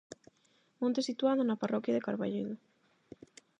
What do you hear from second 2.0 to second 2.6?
Carballedo.